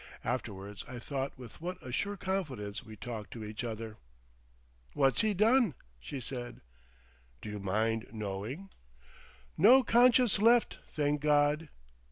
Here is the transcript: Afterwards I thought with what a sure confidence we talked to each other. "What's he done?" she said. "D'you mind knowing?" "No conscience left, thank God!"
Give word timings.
Afterwards 0.23 0.83
I 0.87 0.97
thought 0.97 1.37
with 1.37 1.61
what 1.61 1.77
a 1.79 1.91
sure 1.91 2.17
confidence 2.17 2.83
we 2.83 2.95
talked 2.95 3.29
to 3.33 3.43
each 3.45 3.63
other. 3.63 3.97
"What's 4.93 5.21
he 5.21 5.35
done?" 5.35 5.75
she 5.99 6.19
said. 6.19 6.61
"D'you 7.39 7.59
mind 7.59 8.07
knowing?" 8.11 8.71
"No 9.59 9.83
conscience 9.83 10.39
left, 10.39 10.79
thank 10.87 11.21
God!" 11.21 11.69